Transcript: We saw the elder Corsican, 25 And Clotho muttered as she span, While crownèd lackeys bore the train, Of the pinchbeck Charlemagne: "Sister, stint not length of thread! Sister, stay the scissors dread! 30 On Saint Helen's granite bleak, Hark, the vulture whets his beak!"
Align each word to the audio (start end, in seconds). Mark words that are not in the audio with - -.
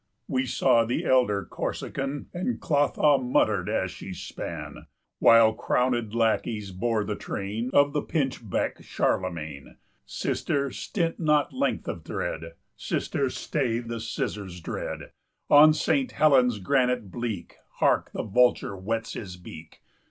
We 0.27 0.47
saw 0.47 0.83
the 0.83 1.05
elder 1.05 1.45
Corsican, 1.45 2.25
25 2.31 2.41
And 2.47 2.59
Clotho 2.59 3.19
muttered 3.19 3.69
as 3.69 3.91
she 3.91 4.15
span, 4.15 4.87
While 5.19 5.55
crownèd 5.55 6.15
lackeys 6.15 6.71
bore 6.71 7.03
the 7.03 7.15
train, 7.15 7.69
Of 7.71 7.93
the 7.93 8.01
pinchbeck 8.01 8.81
Charlemagne: 8.83 9.77
"Sister, 10.03 10.71
stint 10.71 11.19
not 11.19 11.53
length 11.53 11.87
of 11.87 12.03
thread! 12.03 12.53
Sister, 12.75 13.29
stay 13.29 13.77
the 13.77 13.99
scissors 13.99 14.59
dread! 14.59 14.99
30 15.01 15.11
On 15.51 15.71
Saint 15.71 16.11
Helen's 16.13 16.57
granite 16.57 17.11
bleak, 17.11 17.57
Hark, 17.73 18.09
the 18.11 18.23
vulture 18.23 18.75
whets 18.75 19.13
his 19.13 19.37
beak!" 19.37 19.83